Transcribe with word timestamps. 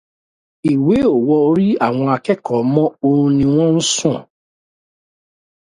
Ìwé 0.71 0.97
ò 1.13 1.15
wọ 1.27 1.35
orí 1.49 1.65
àwọn 1.87 2.07
akẹ́kọ̀ọ́ 2.15 2.67
mọ́ 2.73 2.87
orun 3.07 3.31
ní 3.37 3.45
wọ́n 3.55 3.75
sùn. 3.93 4.19